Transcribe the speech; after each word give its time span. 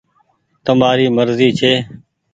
تمآري 0.65 1.07
مرزي 1.17 1.49
ڇي۔ 1.59 1.73